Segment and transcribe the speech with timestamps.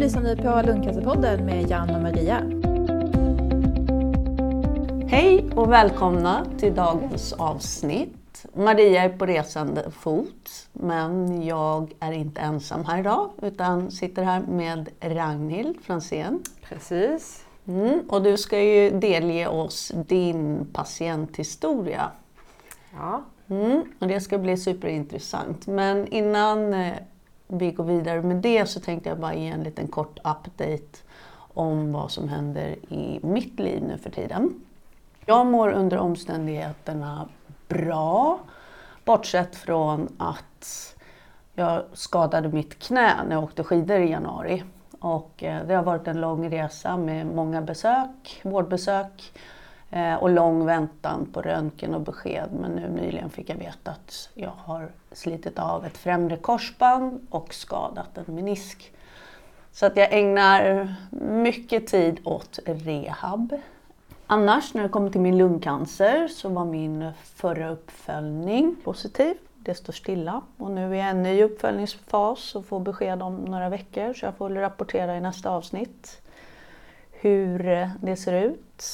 [0.00, 2.36] lyssnar nu på Lundcancerpodden med Jan och Maria.
[5.08, 8.46] Hej och välkomna till dagens avsnitt.
[8.54, 14.40] Maria är på resande fot, men jag är inte ensam här idag utan sitter här
[14.40, 16.42] med Ragnhild Fransén.
[16.68, 17.44] Precis.
[17.66, 22.10] Mm, och du ska ju delge oss din patienthistoria.
[22.92, 23.24] Ja.
[23.48, 25.66] Mm, och det ska bli superintressant.
[25.66, 26.94] Men innan eh,
[27.52, 30.98] vi går vidare med det så tänkte jag bara ge en liten kort update
[31.54, 34.54] om vad som händer i mitt liv nu för tiden.
[35.26, 37.28] Jag mår under omständigheterna
[37.68, 38.38] bra,
[39.04, 40.96] bortsett från att
[41.54, 44.64] jag skadade mitt knä när jag åkte skidor i januari.
[45.00, 49.32] Och eh, det har varit en lång resa med många besök, vårdbesök
[49.90, 52.48] Eh, och lång väntan på röntgen och besked.
[52.60, 57.54] Men nu nyligen fick jag veta att jag har slitit av ett främre korsband och
[57.54, 58.92] skadat en menisk.
[59.72, 63.60] Så att jag ägnar mycket tid åt rehab.
[64.26, 69.34] Annars när det kommer till min lungcancer så var min förra uppföljning positiv.
[69.56, 73.36] Det står stilla och nu är jag i en ny uppföljningsfas och får besked om
[73.36, 76.22] några veckor så jag får rapportera i nästa avsnitt
[77.12, 78.84] hur eh, det ser ut.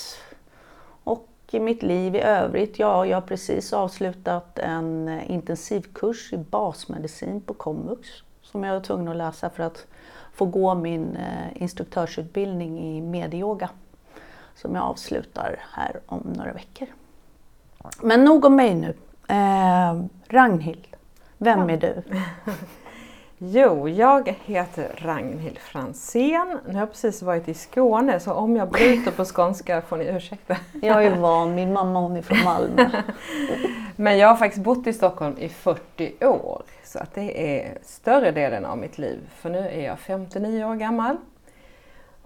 [1.50, 7.54] I mitt liv i övrigt, ja, jag har precis avslutat en intensivkurs i basmedicin på
[7.54, 8.08] komvux
[8.42, 9.86] som jag var tvungen att läsa för att
[10.32, 13.70] få gå min eh, instruktörsutbildning i medyoga
[14.54, 16.88] som jag avslutar här om några veckor.
[18.02, 18.94] Men nog om mig nu.
[19.28, 20.86] Eh, Ragnhild,
[21.38, 22.02] vem är du?
[23.38, 26.58] Jo, jag heter Ragnhild Fransén.
[26.66, 30.04] Nu har jag precis varit i Skåne så om jag bryter på skånska får ni
[30.04, 30.56] ursäkta.
[30.82, 32.90] Jag är van, min mamma hon är från Malmö.
[33.96, 38.30] Men jag har faktiskt bott i Stockholm i 40 år så att det är större
[38.30, 39.20] delen av mitt liv.
[39.34, 41.16] För nu är jag 59 år gammal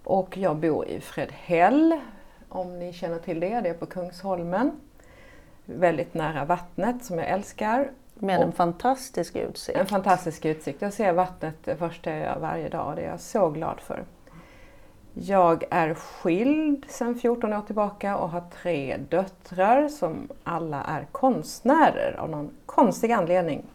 [0.05, 2.01] och jag bor i Fredhäll,
[2.49, 3.61] om ni känner till det.
[3.61, 4.71] Det är på Kungsholmen.
[5.65, 7.91] Väldigt nära vattnet som jag älskar.
[8.23, 9.79] Med en fantastisk utsikt.
[9.79, 10.83] En fantastisk utsikt.
[10.83, 14.05] Jag ser vattnet jag gör varje dag och det är jag så glad för.
[15.15, 22.17] Jag är skild sedan 14 år tillbaka och har tre döttrar som alla är konstnärer
[22.19, 23.67] av någon konstig anledning.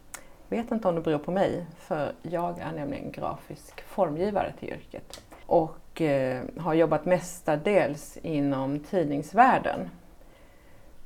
[0.49, 5.21] Vet inte om det beror på mig, för jag är nämligen grafisk formgivare till yrket.
[5.45, 9.89] Och eh, har jobbat mestadels inom tidningsvärlden.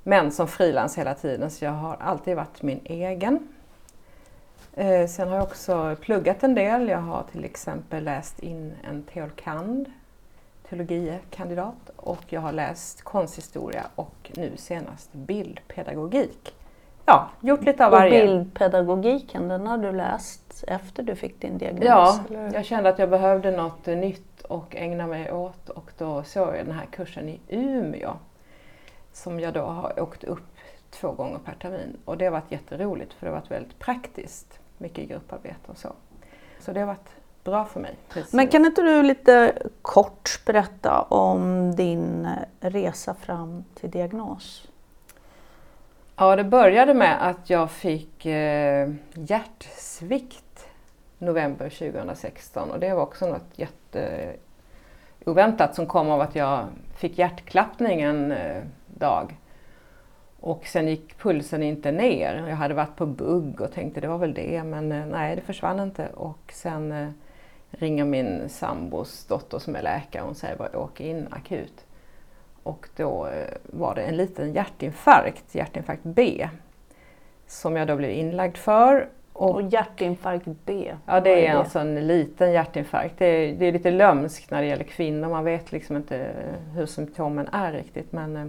[0.04, 3.48] Men som frilans hela tiden, så jag har alltid varit min egen.
[4.74, 6.90] Eh, sen har jag också pluggat en del.
[6.90, 9.86] Jag har till exempel läst in en teolkand,
[10.70, 16.56] teologiekandidat, och jag har läst konsthistoria och nu senast bildpedagogik.
[17.06, 18.26] Ja, gjort lite av Och varje.
[18.26, 21.86] bildpedagogiken, den har du läst efter du fick din diagnos?
[21.86, 22.54] Ja, eller?
[22.54, 26.66] jag kände att jag behövde något nytt och ägna mig åt och då såg jag
[26.66, 28.14] den här kursen i Umeå
[29.20, 30.44] som jag då har åkt upp
[30.90, 34.60] två gånger per termin och det har varit jätteroligt för det har varit väldigt praktiskt,
[34.78, 35.94] mycket grupparbete och så.
[36.60, 37.10] Så det har varit
[37.44, 37.96] bra för mig.
[38.10, 38.34] Precis.
[38.34, 42.28] Men kan inte du lite kort berätta om din
[42.60, 44.68] resa fram till diagnos?
[46.16, 50.68] Ja, det började med att jag fick eh, hjärtsvikt
[51.18, 54.34] november 2016 och det var också något jätte
[55.26, 56.66] oväntat som kom av att jag
[56.98, 58.64] fick hjärtklappning en eh,
[59.00, 59.38] dag.
[60.40, 62.46] Och sen gick pulsen inte ner.
[62.48, 65.42] Jag hade varit på bugg och tänkte det var väl det men eh, nej det
[65.42, 66.08] försvann inte.
[66.08, 67.10] Och sen eh,
[67.72, 71.86] ringer min sambos dotter som är läkare och säger bara åk in akut.
[72.64, 76.50] Och då eh, var det en liten hjärtinfarkt, hjärtinfarkt B,
[77.48, 79.10] som jag då blev inlagd för.
[79.34, 80.94] Och, Och, hjärtinfarkt B?
[81.06, 83.16] ja, det vad är alltså en liten hjärtinfarkt.
[83.18, 85.30] Det är, det är lite lömskt när det gäller kvinnor.
[85.30, 86.32] Man vet liksom inte
[86.74, 88.12] hur symptomen är riktigt.
[88.12, 88.46] Men eh,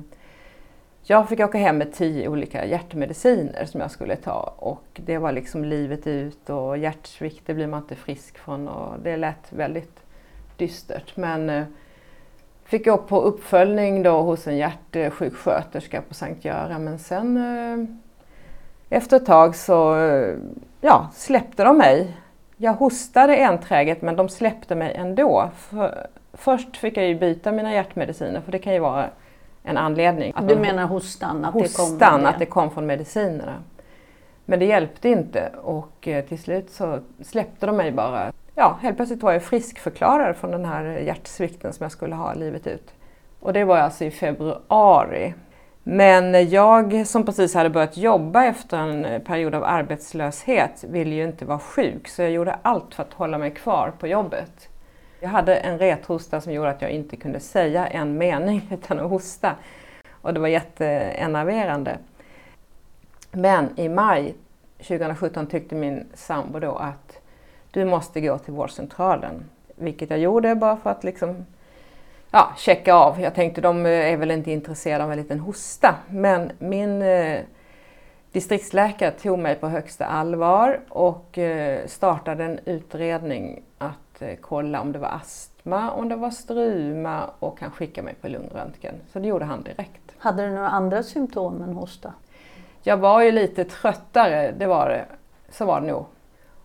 [1.02, 5.32] jag fick åka hem med tio olika hjärtmediciner som jag skulle ta och det var
[5.32, 10.00] liksom livet ut och hjärtsvikt det blir man inte frisk från och det lät väldigt
[10.56, 11.16] dystert.
[11.16, 11.64] Men eh,
[12.64, 17.96] fick gå på uppföljning då hos en hjärtsjuksköterska på Sankt Göran men sen eh,
[18.98, 20.36] efter ett tag så eh,
[20.80, 22.16] ja, släppte de mig.
[22.56, 25.50] Jag hostade enträget men de släppte mig ändå.
[25.56, 29.10] För, först fick jag ju byta mina hjärtmediciner för det kan ju vara
[29.62, 30.32] en anledning.
[30.36, 31.44] Att Du menar hostan?
[31.44, 33.62] Att det kom hostan, att det kom från medicinerna.
[34.44, 38.32] Men det hjälpte inte och eh, till slut så släppte de mig bara.
[38.54, 42.66] Ja, helt plötsligt var jag friskförklarad från den här hjärtsvikten som jag skulle ha livet
[42.66, 42.94] ut.
[43.40, 45.34] Och det var alltså i februari.
[45.82, 51.24] Men jag som precis hade börjat jobba efter en eh, period av arbetslöshet ville ju
[51.24, 54.69] inte vara sjuk så jag gjorde allt för att hålla mig kvar på jobbet.
[55.22, 59.10] Jag hade en rethosta som gjorde att jag inte kunde säga en mening utan att
[59.10, 59.56] hosta.
[60.10, 61.98] Och det var jätteenerverande.
[63.30, 64.34] Men i maj
[64.78, 67.18] 2017 tyckte min sambo då att
[67.70, 69.44] du måste gå till vårdcentralen.
[69.76, 71.46] Vilket jag gjorde bara för att liksom
[72.30, 73.20] ja, checka av.
[73.20, 75.94] Jag tänkte de är väl inte intresserade av en liten hosta.
[76.08, 77.40] Men min eh,
[78.32, 84.92] distriktsläkare tog mig på högsta allvar och eh, startade en utredning att eh, kolla om
[84.92, 88.94] det var astma, om det var struma och han skickade mig på lungröntgen.
[89.12, 90.00] Så det gjorde han direkt.
[90.18, 92.12] Hade du några andra symptom än hosta?
[92.82, 95.04] Jag var ju lite tröttare, det var det.
[95.50, 96.04] Så var det nog.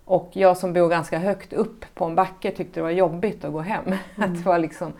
[0.05, 3.53] Och jag som bor ganska högt upp på en backe tyckte det var jobbigt att
[3.53, 3.83] gå hem.
[4.15, 4.31] Mm.
[4.31, 4.93] Att det var liksom,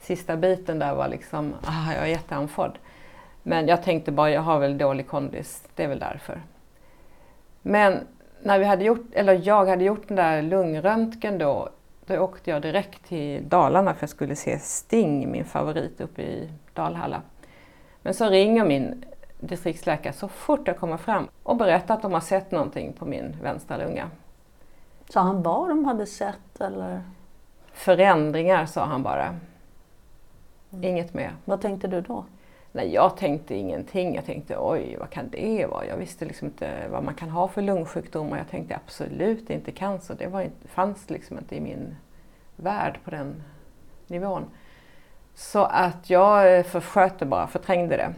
[0.00, 2.78] sista biten där var liksom, ah, jag är jätteandfådd.
[3.42, 6.40] Men jag tänkte bara, jag har väl dålig kondis, det är väl därför.
[7.62, 8.06] Men
[8.42, 11.68] när vi hade gjort, eller jag hade gjort den där lungröntgen då,
[12.12, 16.50] då åkte jag direkt till Dalarna för jag skulle se Sting, min favorit uppe i
[16.74, 17.22] Dalhalla.
[18.02, 19.04] Men så ringer min
[19.40, 23.36] distriktsläkare så fort jag kommer fram och berättar att de har sett någonting på min
[23.42, 24.10] vänstra lunga.
[25.08, 27.02] Sa han vad de hade sett eller?
[27.72, 29.26] Förändringar sa han bara.
[30.72, 30.84] Mm.
[30.84, 31.36] Inget mer.
[31.44, 32.24] Vad tänkte du då?
[32.72, 34.14] Nej, jag tänkte ingenting.
[34.14, 35.86] Jag tänkte oj, vad kan det vara?
[35.86, 38.38] Jag visste liksom inte vad man kan ha för lungsjukdomar.
[38.38, 40.16] Jag tänkte absolut inte cancer.
[40.18, 41.96] Det var inte, fanns liksom inte i min
[42.56, 43.42] värld på den
[44.06, 44.44] nivån.
[45.34, 48.14] Så att jag eh, försköt bara, förträngde det.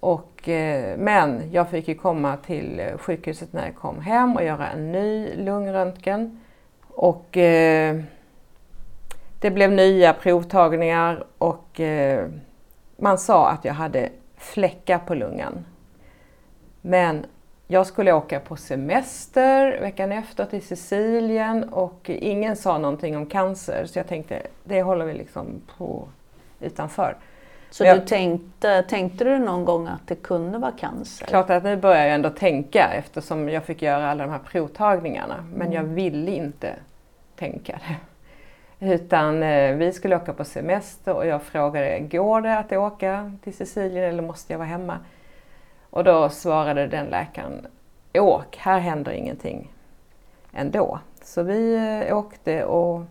[0.00, 4.44] Och, eh, men jag fick ju komma till eh, sjukhuset när jag kom hem och
[4.44, 6.40] göra en ny lungröntgen.
[6.88, 7.26] Och
[9.40, 11.80] det blev nya provtagningar och
[12.96, 15.64] man sa att jag hade fläckar på lungan.
[16.80, 17.26] Men
[17.66, 23.86] jag skulle åka på semester veckan efter till Sicilien och ingen sa någonting om cancer
[23.86, 25.46] så jag tänkte det håller vi liksom
[25.78, 26.08] på
[26.60, 27.16] utanför.
[27.70, 31.26] Så jag, du tänkte, tänkte du någon gång att det kunde vara cancer?
[31.26, 35.44] Klart att nu börjar jag ändå tänka eftersom jag fick göra alla de här provtagningarna.
[35.52, 35.72] Men mm.
[35.72, 36.74] jag ville inte
[37.36, 37.96] tänka det.
[38.80, 43.56] Utan eh, vi skulle åka på semester och jag frågade, går det att åka till
[43.56, 44.98] Sicilien eller måste jag vara hemma?
[45.90, 47.66] Och då svarade den läkaren,
[48.14, 49.72] åk, här händer ingenting
[50.52, 50.98] ändå.
[51.22, 53.02] Så vi eh, åkte och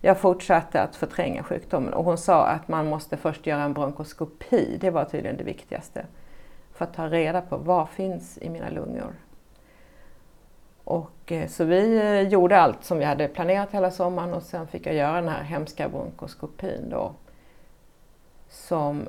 [0.00, 4.78] jag fortsatte att förtränga sjukdomen och hon sa att man måste först göra en bronkoskopi,
[4.80, 6.06] det var tydligen det viktigaste.
[6.72, 9.12] För att ta reda på vad finns i mina lungor.
[10.88, 14.66] Och, eh, så vi eh, gjorde allt som vi hade planerat hela sommaren och sen
[14.66, 17.12] fick jag göra den här hemska bronkoskopin då.
[18.48, 19.06] Som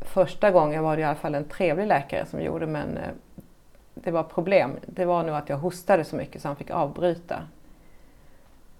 [0.00, 3.10] första gången var det i alla fall en trevlig läkare som gjorde men eh,
[3.94, 4.70] det var problem.
[4.86, 7.42] Det var nog att jag hostade så mycket så han fick avbryta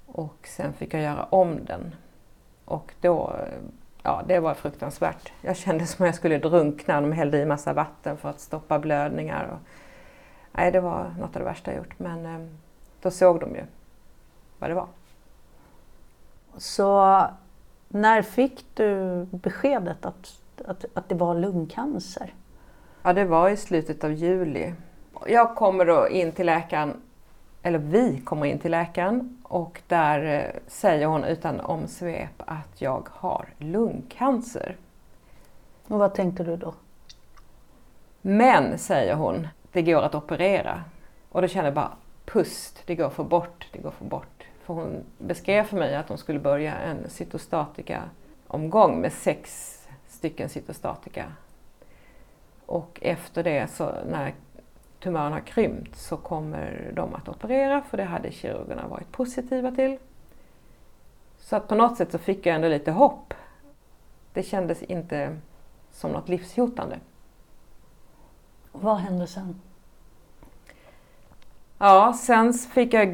[0.07, 1.95] och sen fick jag göra om den.
[2.65, 3.37] Och då,
[4.03, 5.33] ja det var fruktansvärt.
[5.41, 7.01] Jag kände som att jag skulle drunkna.
[7.01, 9.45] De hällde i massa vatten för att stoppa blödningar.
[9.53, 9.69] Och,
[10.57, 11.99] nej, det var något av det värsta jag gjort.
[11.99, 12.47] Men eh,
[13.03, 13.65] då såg de ju
[14.59, 14.89] vad det var.
[16.57, 17.23] Så
[17.89, 22.35] när fick du beskedet att, att, att det var lungcancer?
[23.03, 24.75] Ja, det var i slutet av juli.
[25.27, 27.03] Jag kommer då in till läkaren
[27.67, 33.09] eller vi kommer in till läkaren och där eh, säger hon utan omsvep att jag
[33.13, 34.77] har lungcancer.
[35.89, 36.75] Och vad tänkte du då?
[38.23, 40.85] Men, säger hon, det går att operera.
[41.29, 41.93] Och då kände jag bara,
[42.25, 44.47] pust, det går att få bort, det går att få bort.
[44.63, 49.73] För hon beskrev för mig att hon skulle börja en cytostatika-omgång med sex
[50.09, 51.33] stycken cytostatika.
[52.67, 54.35] Och efter det, så när
[55.01, 59.99] tumören har krympt så kommer de att operera för det hade kirurgerna varit positiva till.
[61.39, 63.35] Så att på något sätt så fick jag ändå lite hopp.
[64.33, 65.37] Det kändes inte
[65.93, 66.99] som något livshotande.
[68.73, 69.61] vad hände sen?
[71.79, 73.09] Ja, sen fick jag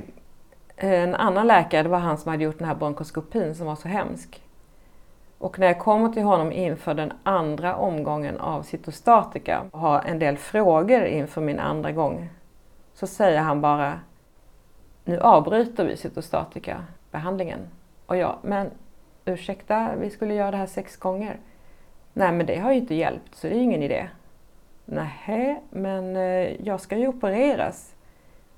[0.76, 3.76] eh, en annan läkare, det var han som hade gjort den här bronkoskopin som var
[3.76, 4.42] så hemsk.
[5.38, 10.18] Och när jag kommer till honom inför den andra omgången av cytostatika och har en
[10.18, 12.28] del frågor inför min andra gång
[12.94, 14.00] så säger han bara
[15.04, 17.60] nu avbryter vi cytostatikabehandlingen.
[18.06, 18.70] Och jag, men
[19.24, 21.36] ursäkta, vi skulle göra det här sex gånger.
[22.12, 24.08] Nej, men det har ju inte hjälpt så det är ingen idé.
[24.84, 27.91] Nej, men eh, jag ska ju opereras.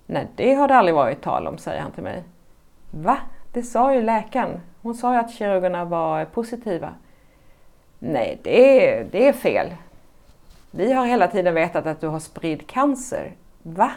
[0.06, 2.23] Nej, det har det aldrig varit tal om, säger han till mig.
[2.90, 3.18] Va?
[3.52, 4.61] Det sa ju läkaren.
[4.82, 6.94] Hon sa ju att kirurgerna var positiva.
[7.99, 9.75] Nej, det är, det är fel.
[10.70, 13.32] Vi har hela tiden vetat att du har spridd cancer.
[13.62, 13.90] Va?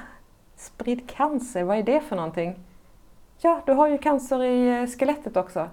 [0.56, 2.56] Spridd cancer, vad är det för någonting?
[3.40, 5.70] Ja, du har ju cancer i eh, skelettet också.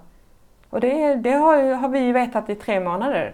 [0.69, 3.33] Och det, det har, har vi ju vetat i tre månader.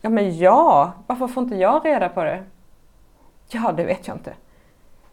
[0.00, 2.44] Ja, men ja, varför får inte jag reda på det?
[3.48, 4.34] Ja, det vet jag inte.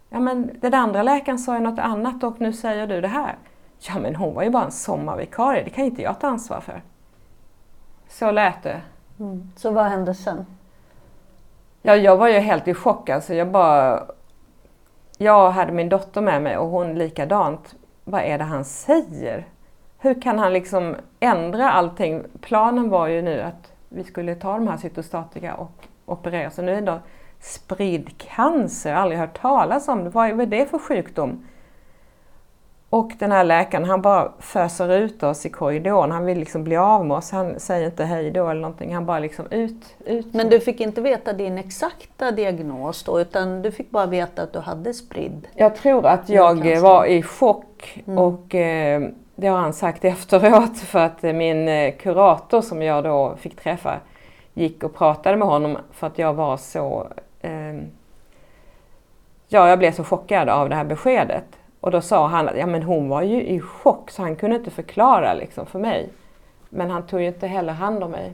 [0.09, 3.35] Ja, men den andra läkaren sa ju något annat och nu säger du det här.
[3.79, 6.81] Ja, men hon var ju bara en sommarvikarie, det kan inte jag ta ansvar för.
[8.07, 8.81] Så lät det.
[9.19, 9.51] Mm.
[9.55, 10.45] Så vad hände sen?
[11.81, 13.09] Ja, jag var ju helt i chock.
[13.09, 14.03] Alltså jag bara...
[15.17, 17.75] Jag hade min dotter med mig och hon likadant.
[18.03, 19.47] Vad är det han säger?
[19.97, 22.23] Hur kan han liksom ändra allting?
[22.41, 26.51] Planen var ju nu att vi skulle ta de här cytostatika och operera.
[26.51, 26.99] Så nu är det
[27.41, 30.09] spridd cancer, aldrig hört talas om det.
[30.09, 31.45] Vad är det för sjukdom?
[32.89, 36.11] Och den här läkaren han bara föser ut oss i korridoren.
[36.11, 37.31] Han vill liksom bli av med oss.
[37.31, 38.93] Han säger inte hej då eller någonting.
[38.93, 40.33] Han bara liksom ut, ut.
[40.33, 44.53] Men du fick inte veta din exakta diagnos då utan du fick bara veta att
[44.53, 45.47] du hade spridd?
[45.55, 48.17] Jag tror att jag var i chock mm.
[48.17, 49.01] och eh,
[49.35, 53.99] det har han sagt efteråt för att min eh, kurator som jag då fick träffa
[54.53, 57.07] gick och pratade med honom för att jag var så
[57.41, 57.91] Ehm,
[59.47, 61.45] ja, jag blev så chockad av det här beskedet.
[61.79, 64.55] Och då sa han att ja, men hon var ju i chock så han kunde
[64.55, 66.09] inte förklara liksom för mig.
[66.69, 68.33] Men han tog ju inte heller hand om mig.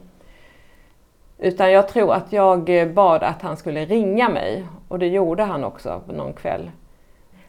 [1.37, 5.63] Utan jag tror att jag bad att han skulle ringa mig och det gjorde han
[5.63, 6.71] också någon kväll.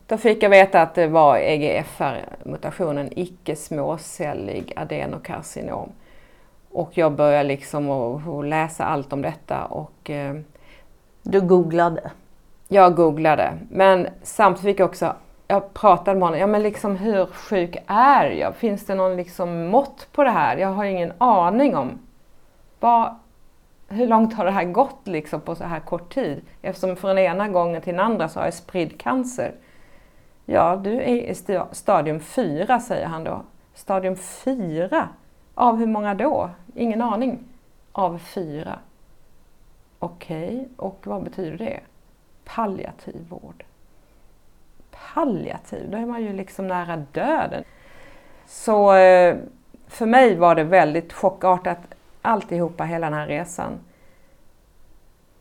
[0.07, 5.93] Då fick jag veta att det var EGFR-mutationen, icke småcellig adenokarcinom.
[6.71, 10.11] Och jag började liksom att läsa allt om detta och...
[10.11, 10.35] Eh,
[11.28, 12.11] du googlade?
[12.68, 15.14] Jag googlade, men samtidigt fick jag också
[15.49, 18.56] jag pratade med honom, ja men liksom hur sjuk är jag?
[18.56, 20.56] Finns det någon liksom mått på det här?
[20.56, 21.99] Jag har ingen aning om
[22.80, 23.14] vad,
[23.88, 26.42] hur långt har det här gått liksom på så här kort tid?
[26.62, 29.54] Eftersom från ena gången till den andra så har jag spridd cancer.
[30.45, 31.35] Ja, du är i
[31.73, 33.42] stadium 4 säger han då.
[33.75, 35.09] Stadium 4?
[35.54, 36.50] Av hur många då?
[36.75, 37.38] Ingen aning.
[37.92, 38.78] Av fyra.
[39.99, 40.67] Okej, okay.
[40.76, 41.81] och vad betyder det?
[42.45, 43.65] Palliativ vård
[45.15, 47.65] palliativ, då är man ju liksom nära döden.
[48.47, 49.37] Så eh,
[49.87, 51.79] för mig var det väldigt chockartat
[52.23, 53.73] alltihopa, hela den här resan.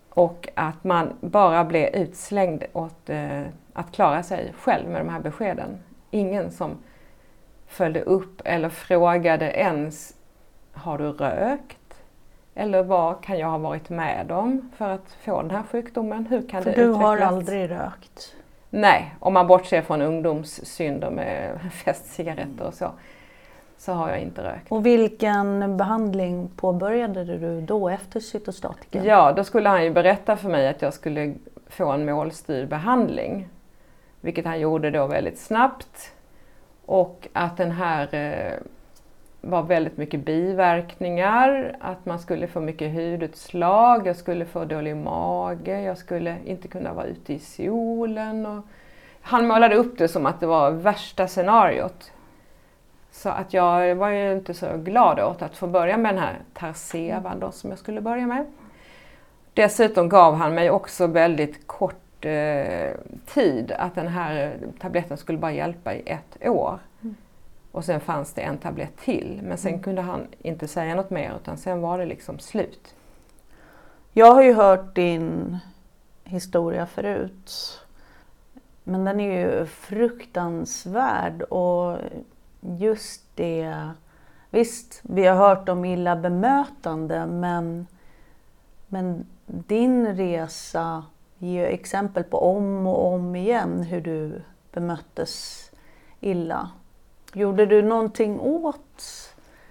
[0.10, 3.42] Och att man bara blev utslängd åt eh,
[3.74, 5.80] att klara sig själv med de här beskeden.
[6.12, 6.78] Ingen som
[7.68, 10.16] följde upp eller frågade ens,
[10.74, 11.78] har du rökt?
[12.56, 16.26] Eller vad kan jag ha varit med om för att få den här sjukdomen?
[16.26, 17.04] Hur kan för det du utvecklas?
[17.04, 18.36] har aldrig rökt?
[18.70, 22.92] Nej, om man bortser från ungdomssynder med festcigaretter och så,
[23.78, 24.72] så har jag inte rökt.
[24.72, 29.06] Och vilken behandling påbörjade du då efter cytostatika?
[29.06, 31.34] Ja, då skulle han ju berätta för mig att jag skulle
[31.68, 33.48] få en målstyrd behandling.
[34.22, 36.12] Vilket han gjorde då väldigt snabbt.
[36.86, 38.54] Och att den här eh,
[39.46, 45.82] var väldigt mycket biverkningar, att man skulle få mycket hudutslag, jag skulle få dålig mage,
[45.82, 48.46] jag skulle inte kunna vara ute i solen.
[48.46, 48.66] Och
[49.22, 52.12] han målade upp det som att det var värsta scenariot.
[53.12, 56.40] Så att jag var ju inte så glad åt att få börja med den här
[56.54, 58.46] Tarsevan då, som jag skulle börja med.
[59.54, 62.92] Dessutom gav han mig också väldigt kort eh,
[63.26, 66.80] tid att den här tabletten skulle bara hjälpa i ett år.
[67.76, 69.40] Och sen fanns det en tablett till.
[69.44, 69.84] Men sen mm.
[69.84, 72.96] kunde han inte säga något mer utan sen var det liksom slut.
[74.14, 75.58] Jag har ju hört din
[76.24, 77.80] historia förut.
[78.84, 81.98] Men den är ju fruktansvärd och
[82.62, 83.90] just det...
[84.50, 87.88] Visst, vi har hört om illa bemötande men,
[88.88, 91.04] men din resa
[91.38, 94.42] ger exempel på om och om igen hur du
[94.72, 95.66] bemöttes
[96.20, 96.70] illa.
[97.36, 99.04] Gjorde du någonting åt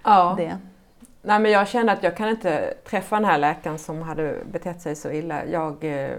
[0.03, 0.33] ja.
[0.37, 0.57] det?
[1.21, 4.81] Nej, men jag kände att jag kan inte träffa den här läkaren som hade betett
[4.81, 5.45] sig så illa.
[5.45, 6.17] Jag eh,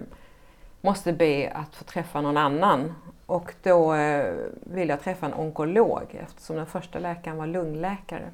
[0.80, 2.94] måste be att få träffa någon annan.
[3.26, 8.30] Och då eh, vill jag träffa en onkolog eftersom den första läkaren var lungläkare.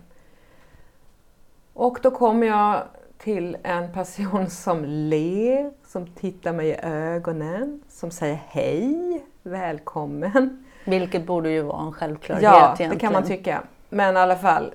[1.73, 2.83] Och då kom jag
[3.19, 10.65] till en person som ler, som tittar mig i ögonen, som säger hej, välkommen.
[10.85, 12.91] Vilket borde ju vara en självklarhet Ja, egentligen.
[12.93, 13.63] det kan man tycka.
[13.89, 14.75] Men i alla fall,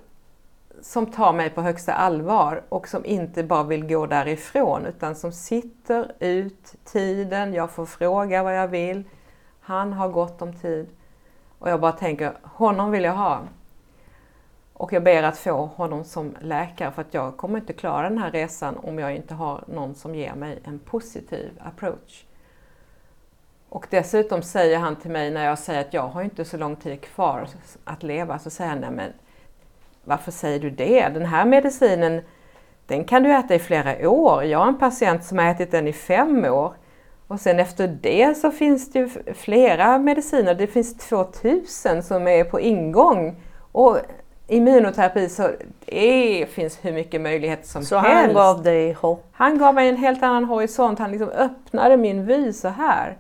[0.82, 5.32] som tar mig på högsta allvar och som inte bara vill gå därifrån utan som
[5.32, 9.04] sitter ut tiden, jag får fråga vad jag vill.
[9.62, 10.88] Han har gott om tid.
[11.60, 13.40] Och jag bara tänker, honom vill jag ha.
[14.74, 18.18] Och jag ber att få honom som läkare för att jag kommer inte klara den
[18.18, 22.26] här resan om jag inte har någon som ger mig en positiv approach.
[23.70, 26.76] Och dessutom säger han till mig när jag säger att jag har inte så lång
[26.76, 27.48] tid kvar
[27.84, 29.14] att leva, så säger han, nej men
[30.04, 31.10] varför säger du det?
[31.14, 32.22] Den här medicinen,
[32.86, 34.44] den kan du äta i flera år.
[34.44, 36.74] Jag har en patient som har ätit den i fem år.
[37.28, 40.56] Och sen efter det så finns det ju flera mediciner.
[40.56, 43.44] Det finns 2000 som är på ingång.
[43.72, 43.98] Och
[44.48, 45.50] immunoterapi så
[45.86, 48.26] det finns hur mycket möjligheter som så helst.
[48.26, 49.28] han gav dig hopp?
[49.32, 51.00] Han gav mig en helt annan horisont.
[51.00, 53.18] Han liksom öppnade min vy så här.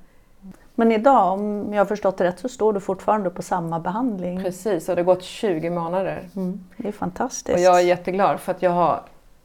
[0.80, 4.44] Men idag, om jag har förstått det rätt, så står du fortfarande på samma behandling?
[4.44, 6.24] Precis, och det har gått 20 månader.
[6.36, 7.58] Mm, det är fantastiskt.
[7.58, 9.02] Och jag är jätteglad för att jag har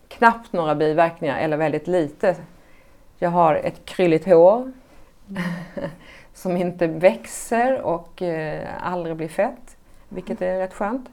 [0.09, 2.37] knappt några biverkningar, eller väldigt lite.
[3.19, 4.73] Jag har ett krylligt hår
[5.29, 5.43] mm.
[6.35, 9.77] som inte växer och eh, aldrig blir fett,
[10.09, 11.09] vilket är rätt skönt.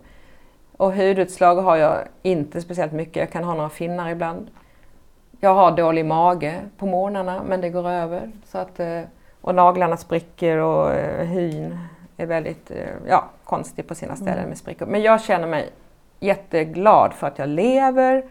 [0.77, 4.47] Och hudutslag har jag inte speciellt mycket, jag kan ha några finnar ibland.
[5.39, 8.31] Jag har dålig mage på morgnarna men det går över.
[8.45, 9.01] Så att, eh,
[9.41, 11.77] och naglarna spricker och eh, hyn
[12.17, 12.77] är väldigt eh,
[13.07, 14.49] ja, konstig på sina ställen mm.
[14.49, 14.85] med sprickor.
[14.85, 15.69] Men jag känner mig
[16.19, 18.23] jätteglad för att jag lever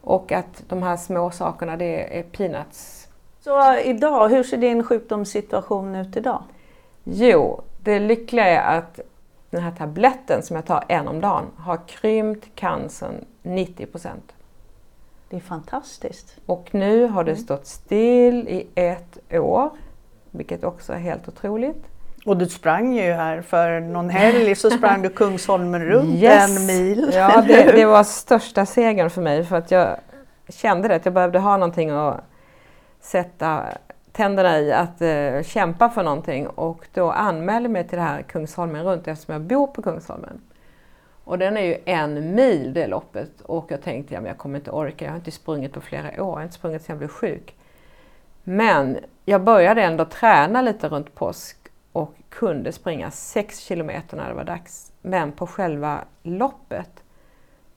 [0.00, 3.08] och att de här små sakerna det är peanuts.
[3.40, 6.42] Så idag, hur ser din sjukdomssituation ut idag?
[7.04, 9.00] Jo, det lyckliga är att
[9.50, 14.32] den här tabletten som jag tar en om dagen har krympt cancern 90 procent.
[15.28, 16.36] Det är fantastiskt.
[16.46, 17.44] Och nu har det mm.
[17.44, 19.70] stått still i ett år,
[20.36, 21.84] vilket också är helt otroligt.
[22.26, 26.58] Och du sprang ju här för någon helg så sprang du Kungsholmen runt yes.
[26.58, 27.10] en mil.
[27.14, 29.96] Ja, det, det, var största segern för mig för att jag
[30.48, 32.20] kände det, att jag behövde ha någonting att
[33.00, 33.64] sätta
[34.12, 38.84] tänderna i att uh, kämpa för någonting och då anmälde mig till det här Kungsholmen
[38.84, 40.40] runt eftersom jag bor på Kungsholmen.
[41.24, 44.58] Och den är ju en mil det loppet och jag tänkte ja, men jag kommer
[44.58, 46.98] inte orka, jag har inte sprungit på flera år, jag har inte sprungit sedan jag
[46.98, 47.54] blev sjuk.
[48.48, 51.56] Men jag började ändå träna lite runt påsk
[51.92, 54.92] och kunde springa 6 kilometer när det var dags.
[55.02, 57.02] Men på själva loppet,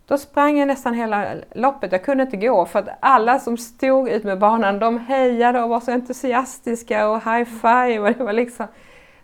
[0.05, 1.91] då sprang jag nästan hela loppet.
[1.91, 5.69] Jag kunde inte gå för att alla som stod ut med banan, de hejade och
[5.69, 7.99] var så entusiastiska och high-five.
[7.99, 8.67] Och det var liksom,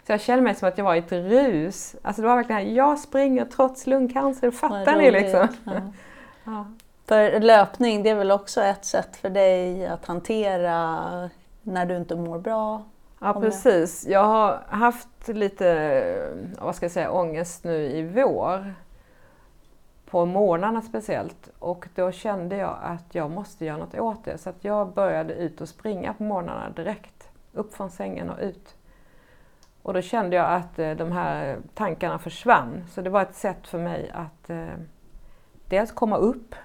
[0.05, 1.95] så jag kände mig som att jag var i ett rus.
[2.01, 5.47] Alltså det var verkligen, jag springer trots lungcancer, fattar ni liksom?
[5.63, 5.73] Ja.
[6.43, 6.65] ja.
[7.05, 11.29] För löpning, det är väl också ett sätt för dig att hantera
[11.61, 12.83] när du inte mår bra?
[13.19, 14.05] Ja precis.
[14.07, 18.73] Jag har haft lite, vad ska jag säga, ångest nu i vår.
[20.05, 21.49] På morgnarna speciellt.
[21.59, 24.37] Och då kände jag att jag måste göra något åt det.
[24.37, 27.29] Så att jag började ut och springa på morgnarna direkt.
[27.53, 28.75] Upp från sängen och ut.
[29.81, 32.83] Och då kände jag att eh, de här tankarna försvann.
[32.91, 34.65] Så det var ett sätt för mig att eh,
[35.69, 36.55] dels komma upp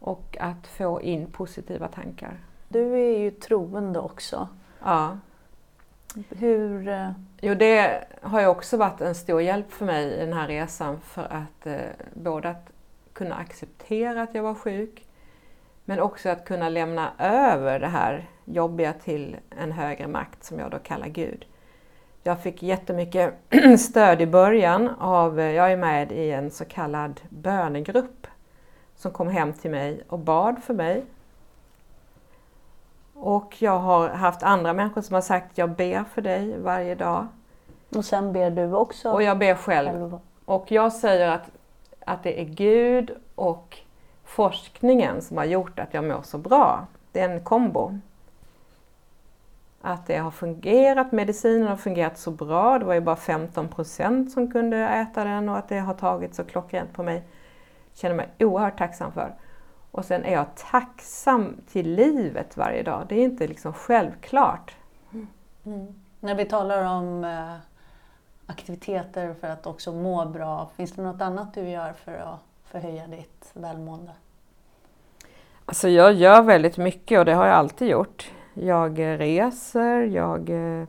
[0.00, 2.38] och att få in positiva tankar.
[2.68, 4.48] Du är ju troende också.
[4.82, 5.18] Ja.
[6.28, 6.88] Hur...
[6.88, 7.10] Eh...
[7.40, 11.00] Jo, det har ju också varit en stor hjälp för mig i den här resan
[11.00, 11.80] för att eh,
[12.14, 12.70] både att
[13.12, 15.06] kunna acceptera att jag var sjuk
[15.84, 20.70] men också att kunna lämna över det här jobbiga till en högre makt som jag
[20.70, 21.44] då kallar Gud.
[22.22, 23.34] Jag fick jättemycket
[23.78, 28.19] stöd i början av, eh, jag är med i en så kallad bönegrupp
[29.00, 31.04] som kom hem till mig och bad för mig.
[33.14, 37.26] Och jag har haft andra människor som har sagt jag ber för dig varje dag.
[37.96, 39.10] Och sen ber du också?
[39.10, 40.18] Och jag ber själv.
[40.44, 41.50] Och jag säger att,
[42.04, 43.78] att det är Gud och
[44.24, 46.86] forskningen som har gjort att jag mår så bra.
[47.12, 47.98] Det är en kombo
[49.80, 52.78] att det har fungerat, medicinen har fungerat så bra.
[52.78, 56.34] Det var ju bara 15 procent som kunde äta den och att det har tagit
[56.34, 57.22] så klockrent på mig.
[57.92, 59.34] Jag känner mig oerhört tacksam för.
[59.90, 63.06] Och sen är jag tacksam till livet varje dag.
[63.08, 64.74] Det är inte liksom självklart.
[65.12, 65.26] Mm.
[65.64, 65.94] Mm.
[66.20, 67.54] När vi talar om eh,
[68.46, 73.06] aktiviteter för att också må bra, finns det något annat du gör för att förhöja
[73.06, 74.12] ditt välmående?
[75.64, 78.32] Alltså jag gör väldigt mycket och det har jag alltid gjort.
[78.54, 80.88] Jag reser, jag eh,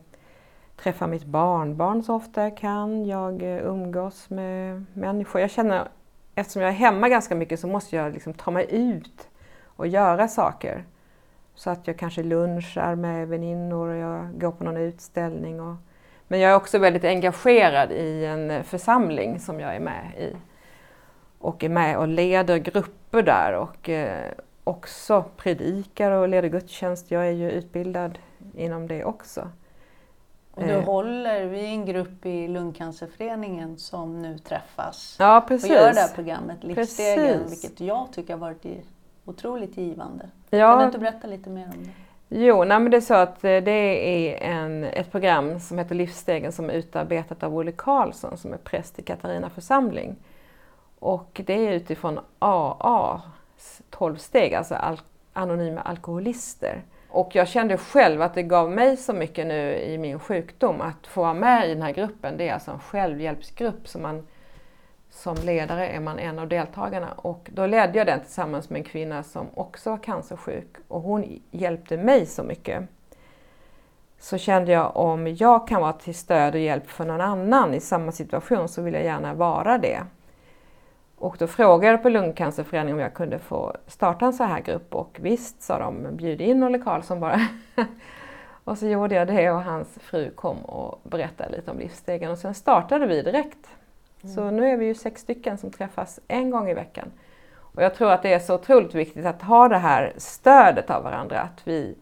[0.76, 5.40] träffar mitt barnbarn så ofta jag kan, jag eh, umgås med människor.
[5.40, 5.88] Jag känner,
[6.34, 9.28] eftersom jag är hemma ganska mycket så måste jag liksom ta mig ut
[9.64, 10.84] och göra saker.
[11.54, 15.60] Så att jag kanske lunchar med väninnor och jag går på någon utställning.
[15.60, 15.76] Och,
[16.28, 20.36] men jag är också väldigt engagerad i en församling som jag är med i.
[21.38, 24.32] Och är med och leder grupper där och, eh,
[24.64, 27.10] också predikar och leder gudstjänst.
[27.10, 28.18] Jag är ju utbildad
[28.54, 29.48] inom det också.
[30.54, 30.84] Och du eh.
[30.84, 35.70] håller, vi är en grupp i Lungcancerföreningen som nu träffas ja, precis.
[35.70, 37.64] och gör det här programmet Livsstegen, precis.
[37.64, 38.66] vilket jag tycker har varit
[39.24, 40.28] otroligt givande.
[40.50, 40.70] Ja.
[40.70, 41.90] Kan du inte berätta lite mer om det?
[42.34, 45.94] Jo, nej men det är så att eh, det är en, ett program som heter
[45.94, 50.16] Livsstegen som är utarbetat av Olle Karlsson som är präst i Katarina församling.
[50.98, 53.20] Och det är utifrån AA,
[53.90, 55.00] 12 steg, alltså al
[55.32, 56.82] anonyma alkoholister.
[57.12, 61.06] Och jag kände själv att det gav mig så mycket nu i min sjukdom att
[61.06, 62.36] få vara med i den här gruppen.
[62.36, 64.26] Det är alltså en självhjälpsgrupp som man
[65.10, 68.84] som ledare är man en av deltagarna och då ledde jag den tillsammans med en
[68.84, 72.82] kvinna som också var cancersjuk och hon hjälpte mig så mycket.
[74.18, 77.80] Så kände jag om jag kan vara till stöd och hjälp för någon annan i
[77.80, 80.00] samma situation så vill jag gärna vara det.
[81.22, 84.94] Och då frågade jag på Lungcancerföreningen om jag kunde få starta en så här grupp
[84.94, 87.40] och visst sa de, bjud in Olle Karlsson bara.
[88.64, 92.38] och så gjorde jag det och hans fru kom och berättade lite om livsstegen och
[92.38, 93.68] sen startade vi direkt.
[94.22, 94.34] Mm.
[94.34, 97.12] Så nu är vi ju sex stycken som träffas en gång i veckan.
[97.54, 101.02] Och jag tror att det är så otroligt viktigt att ha det här stödet av
[101.02, 101.94] varandra, att vi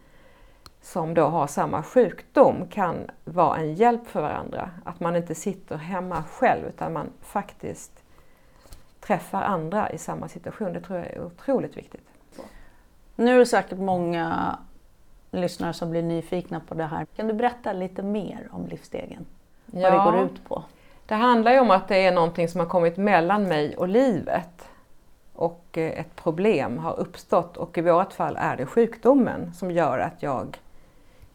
[0.81, 4.69] som då har samma sjukdom kan vara en hjälp för varandra.
[4.85, 8.00] Att man inte sitter hemma själv utan man faktiskt
[9.11, 10.73] träffar andra i samma situation.
[10.73, 12.07] Det tror jag är otroligt viktigt.
[13.15, 14.57] Nu är det säkert många
[15.31, 17.05] lyssnare som blir nyfikna på det här.
[17.15, 19.25] Kan du berätta lite mer om livsstegen?
[19.65, 19.89] Ja.
[19.91, 20.63] Vad det går ut på?
[21.05, 24.69] Det handlar ju om att det är någonting som har kommit mellan mig och livet.
[25.33, 29.99] Och eh, ett problem har uppstått och i vårt fall är det sjukdomen som gör
[29.99, 30.57] att jag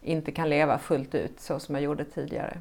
[0.02, 2.56] inte kan leva fullt ut så som jag gjorde tidigare.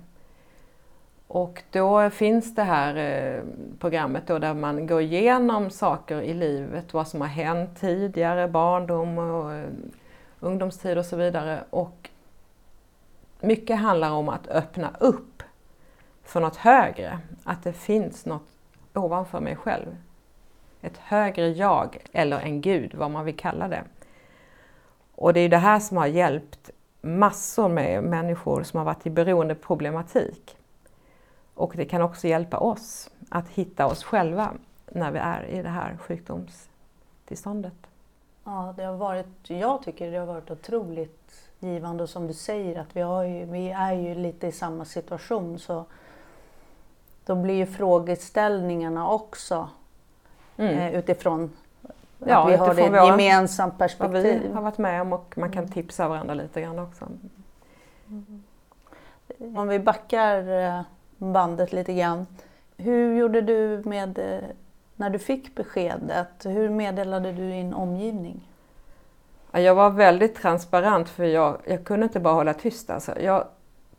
[1.28, 3.44] Och då finns det här eh,
[3.80, 9.18] programmet då där man går igenom saker i livet, vad som har hänt tidigare, barndom
[9.18, 9.70] och eh,
[10.40, 11.64] ungdomstid och så vidare.
[11.70, 12.10] Och
[13.40, 15.44] mycket handlar om att öppna upp
[16.24, 18.48] för något högre, att det finns något
[18.94, 19.96] ovanför mig själv.
[20.82, 23.84] Ett högre jag, eller en gud, vad man vill kalla det.
[25.16, 26.70] Och det är det här som har hjälpt
[27.02, 30.58] massor med människor som har varit i beroendeproblematik.
[31.56, 34.52] Och det kan också hjälpa oss att hitta oss själva
[34.92, 37.74] när vi är i det här sjukdomstillståndet.
[38.44, 42.80] Ja, det har varit, jag tycker det har varit otroligt givande och som du säger
[42.80, 45.86] att vi, ju, vi är ju lite i samma situation så
[47.26, 49.70] då blir ju frågeställningarna också
[50.58, 50.78] mm.
[50.78, 51.52] eh, utifrån
[52.20, 54.14] ja, att vi har ett våra, gemensamt perspektiv.
[54.14, 55.74] Vad vi har varit med om och man kan mm.
[55.74, 57.08] tipsa varandra lite grann också.
[58.08, 58.44] Mm.
[59.58, 60.82] Om vi backar eh,
[61.18, 62.28] bandet lite grann.
[62.78, 64.50] Hur gjorde du med eh,
[64.96, 66.46] när du fick beskedet?
[66.46, 68.50] Hur meddelade du din omgivning?
[69.52, 72.90] Jag var väldigt transparent för jag, jag kunde inte bara hålla tyst.
[72.90, 73.20] Alltså.
[73.20, 73.48] Jag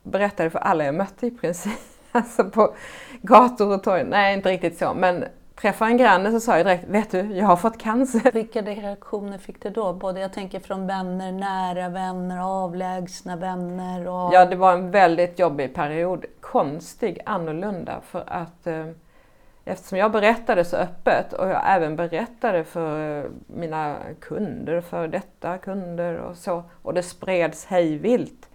[0.03, 1.79] berättade för alla jag mötte i princip.
[2.11, 2.75] Alltså på
[3.21, 4.03] gator och torg.
[4.03, 4.93] Nej, inte riktigt så.
[4.93, 5.25] Men
[5.61, 8.31] träffade en granne så sa jag direkt, vet du, jag har fått cancer.
[8.33, 9.93] Vilka reaktioner fick du då?
[9.93, 14.07] Både jag tänker från vänner, nära vänner, avlägsna vänner?
[14.07, 14.33] Och...
[14.33, 16.25] Ja, det var en väldigt jobbig period.
[16.51, 18.01] Konstig, annorlunda.
[18.01, 18.85] För att eh,
[19.65, 25.57] eftersom jag berättade så öppet och jag även berättade för eh, mina kunder, för detta
[25.57, 26.63] kunder och så.
[26.81, 28.49] Och det spreds hejvilt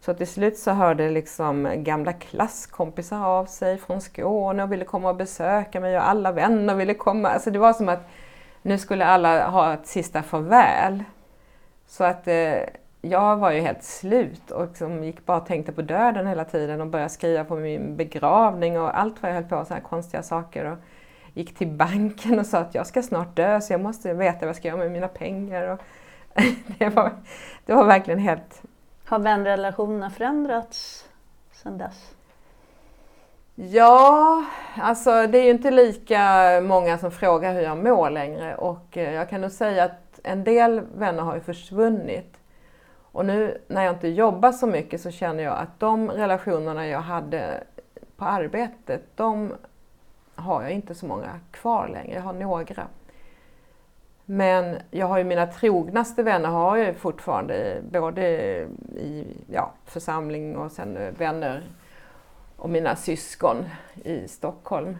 [0.00, 5.08] så till slut så hörde liksom gamla klasskompisar av sig från Skåne och ville komma
[5.08, 7.28] och besöka mig och alla vänner ville komma.
[7.28, 8.08] Alltså det var som att
[8.62, 11.04] nu skulle alla ha ett sista farväl.
[11.86, 12.58] Så att eh,
[13.00, 16.80] jag var ju helt slut och liksom gick bara och tänkte på döden hela tiden
[16.80, 20.22] och började skriva på min begravning och allt vad jag höll på med, sådana konstiga
[20.22, 20.64] saker.
[20.64, 20.78] Och
[21.34, 24.48] gick till banken och sa att jag ska snart dö så jag måste veta vad
[24.48, 25.68] jag ska göra med mina pengar.
[25.68, 25.80] Och
[26.78, 27.12] det, var,
[27.66, 28.62] det var verkligen helt
[29.10, 31.08] har vänrelationerna förändrats
[31.52, 32.14] sedan dess?
[33.54, 34.44] Ja,
[34.76, 36.20] alltså det är ju inte lika
[36.62, 40.44] många som frågar hur jag mår längre och eh, jag kan nog säga att en
[40.44, 42.39] del vänner har ju försvunnit.
[43.12, 47.00] Och nu när jag inte jobbar så mycket så känner jag att de relationerna jag
[47.00, 47.64] hade
[48.16, 49.52] på arbetet, de
[50.34, 52.14] har jag inte så många kvar längre.
[52.14, 52.86] Jag har några.
[54.24, 58.22] Men jag har ju mina trognaste vänner har jag fortfarande både
[58.96, 61.62] i ja, församling och sen vänner
[62.56, 63.56] och mina syskon
[64.04, 64.96] i Stockholm.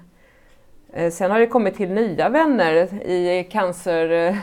[0.93, 4.37] Eh, sen har det kommit till nya vänner i cancer eh,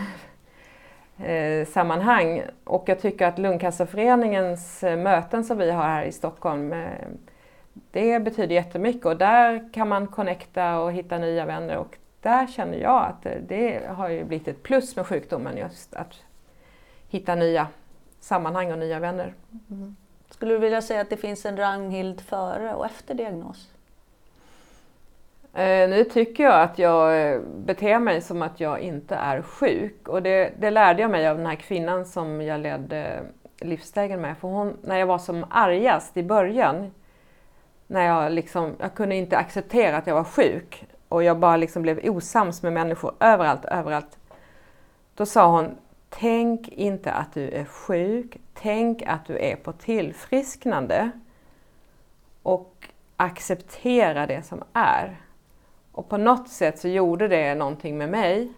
[1.20, 6.74] Eh, sammanhang och jag tycker att Lungcancerföreningens eh, möten som vi har här i Stockholm
[6.74, 7.08] eh,
[7.92, 12.78] det betyder jättemycket och där kan man connecta och hitta nya vänner och där känner
[12.78, 16.14] jag att eh, det har ju blivit ett plus med sjukdomen just att
[17.10, 17.68] hitta nya
[18.20, 19.34] sammanhang och nya vänner.
[19.70, 19.96] Mm.
[20.30, 23.70] Skulle du vilja säga att det finns en Ragnhild före och efter diagnos?
[25.58, 30.08] Eh, nu tycker jag att jag eh, beter mig som att jag inte är sjuk
[30.08, 33.20] och det, det, lärde jag mig av den här kvinnan som jag ledde
[33.60, 34.38] livsstegen med.
[34.38, 36.92] För hon, när jag var som argast i början,
[37.88, 41.82] när jag liksom, jag kunde inte acceptera att jag var sjuk och jag bara liksom
[41.82, 44.18] blev osams med människor överallt, överallt.
[45.16, 45.78] Då sa hon,
[46.10, 51.12] tänk inte att du är sjuk, tänk att du är på tillfrisknande
[52.44, 55.27] och acceptera det som är.
[55.98, 58.54] Och på något sätt så gjorde det någonting med mig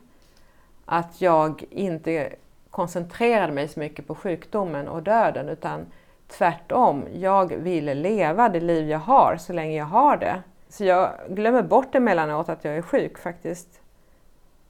[0.85, 2.35] att jag inte
[2.69, 5.85] koncentrerade mig så mycket på sjukdomen och döden utan
[6.27, 10.43] tvärtom, jag ville leva det liv jag har så länge jag har det.
[10.69, 13.81] Så jag glömmer bort emellanåt att jag är sjuk faktiskt.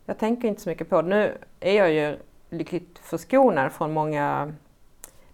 [0.05, 1.07] Jag tänker inte så mycket på det.
[1.07, 2.17] Nu är jag ju
[2.49, 4.53] lyckligt förskonad från många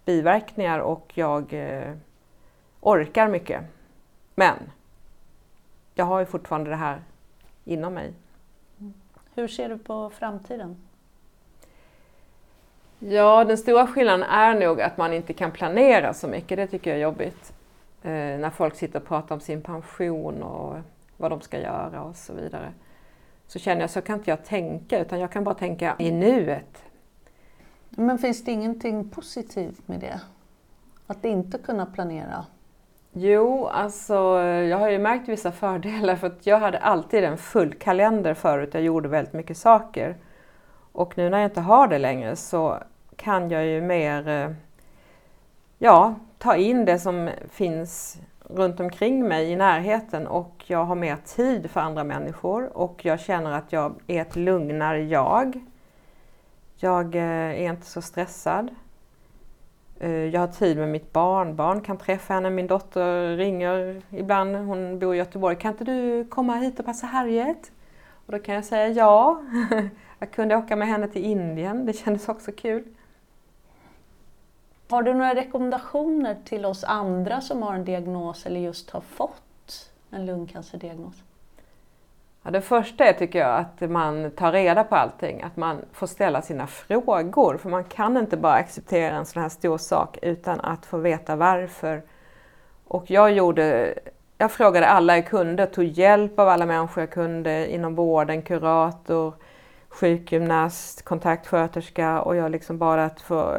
[0.06, 1.94] biverkningar och jag eh,
[2.82, 3.62] orkar mycket.
[4.36, 4.56] Men
[5.94, 7.02] jag har ju fortfarande det här
[7.66, 8.14] inom mig.
[9.36, 10.76] Hur ser du på framtiden?
[13.00, 16.58] Ja, den stora skillnaden är nog att man inte kan planera så mycket.
[16.58, 17.54] Det tycker jag är jobbigt.
[18.02, 20.78] Eh, när folk sitter och pratar om sin pension och
[21.18, 22.74] vad de ska göra och så vidare.
[23.48, 26.84] Så känner jag så kan inte jag tänka utan jag kan bara tänka i nuet.
[27.90, 30.22] Men finns det ingenting positivt med det?
[31.08, 32.46] Att inte kunna planera?
[33.18, 37.74] Jo, alltså jag har ju märkt vissa fördelar för att jag hade alltid en full
[37.74, 38.70] kalender förut.
[38.74, 40.16] Jag gjorde väldigt mycket saker.
[40.92, 42.78] Och nu när jag inte har det längre så
[43.16, 44.52] kan jag ju mer eh,
[45.78, 51.18] ja, ta in det som finns runt omkring mig i närheten och jag har mer
[51.26, 55.66] tid för andra människor och jag känner att jag är ett lugnare jag.
[56.78, 58.76] Jag eh, är inte så stressad.
[60.00, 62.50] Eh, jag har tid med mitt barnbarn, kan träffa henne.
[62.50, 65.56] Min dotter ringer ibland, hon bor i Göteborg.
[65.56, 67.72] Kan inte du komma hit och passa Harriet?
[68.26, 69.42] Och då kan jag säga ja.
[70.20, 72.84] Jag kunde åka med henne till Indien, det kändes också kul.
[74.90, 79.92] Har du några rekommendationer till oss andra som har en diagnos eller just har fått
[80.10, 81.24] en lungcancerdiagnos?
[82.46, 86.08] Ja, det första är tycker jag att man tar reda på allting, att man får
[86.08, 87.58] ställa sina frågor.
[87.58, 91.36] För man kan inte bara acceptera en sån här stor sak utan att få veta
[91.36, 92.02] varför.
[92.88, 93.94] Och jag gjorde,
[94.38, 99.34] jag frågade alla jag kunde, tog hjälp av alla människor jag kunde inom vården, kurator,
[99.90, 103.58] sjukgymnast, kontaktsköterska och jag liksom bara att få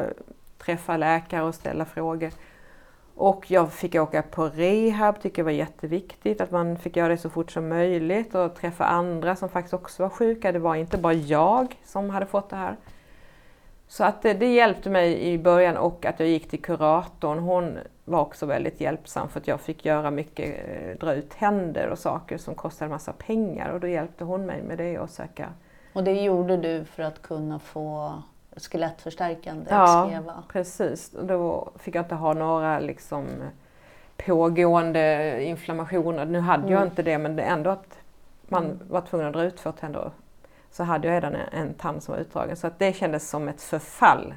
[0.57, 2.31] träffa läkare och ställa frågor.
[3.19, 7.17] Och jag fick åka på rehab, tycker jag var jätteviktigt att man fick göra det
[7.17, 10.51] så fort som möjligt och träffa andra som faktiskt också var sjuka.
[10.51, 12.75] Det var inte bara jag som hade fått det här.
[13.87, 17.39] Så att det, det hjälpte mig i början och att jag gick till kuratorn.
[17.39, 21.89] Hon var också väldigt hjälpsam för att jag fick göra mycket, eh, dra ut tänder
[21.89, 25.49] och saker som kostade massa pengar och då hjälpte hon mig med det och söka.
[25.93, 28.13] Och det gjorde du för att kunna få
[28.57, 30.43] skelettförstärkande Ja, skeva?
[30.51, 31.09] precis.
[31.21, 33.25] Då fick jag inte ha några liksom
[34.25, 36.25] pågående inflammationer.
[36.25, 36.87] Nu hade jag Mm.
[36.89, 37.99] inte det men ändå att
[38.47, 40.11] man var tvungen att dra ut två tänder.
[40.71, 43.47] Så hade jag redan en, en tand som var utdragen så att det kändes som
[43.47, 44.33] ett förfall.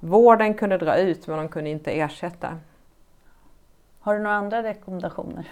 [0.00, 2.58] Vården kunde dra ut men de kunde inte ersätta.
[4.00, 5.48] Har du några andra rekommendationer?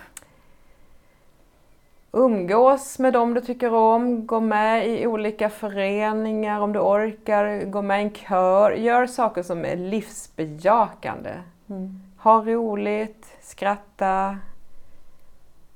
[2.12, 7.82] Umgås med dem du tycker om, gå med i olika föreningar om du orkar, gå
[7.82, 8.70] med i en kör.
[8.72, 11.30] Gör saker som är livsbejakande.
[11.68, 12.00] Mm.
[12.18, 14.38] Ha roligt, skratta,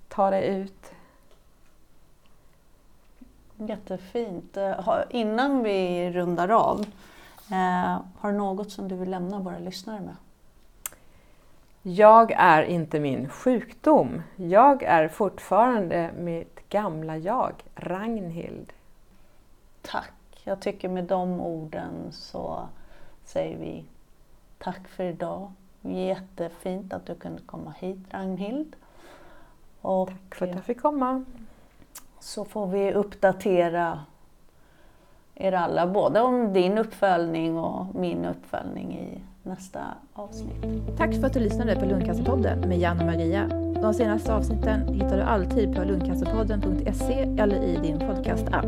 [0.08, 0.92] ta dig ut.
[3.56, 4.56] Jättefint.
[4.56, 6.80] Eh, Innan vi rundar av,
[7.50, 10.16] eh, har du något som du vill lämna våra lyssnare med?
[11.82, 14.22] Jag är inte min sjukdom.
[14.36, 18.72] Jag är fortfarande mitt gamla jag, Ragnhild.
[19.82, 20.12] Tack.
[20.44, 22.68] Jag tycker med de orden så
[23.24, 23.84] säger vi
[24.58, 25.52] tack för idag.
[25.80, 28.76] Jättefint att du kunde komma hit Ragnhild.
[29.80, 31.24] Och Tack för att jag fick komma.
[32.20, 34.04] så får vi uppdatera
[35.34, 39.80] er alla, både om din uppföljning och min uppföljning i nästa
[40.12, 40.64] avsnitt.
[40.96, 43.48] Tack för att du lyssnade på Lundcancerpodden med Jan och Maria.
[43.82, 48.66] De senaste avsnitten hittar du alltid på lundcancerpodden.se eller i din podcastapp.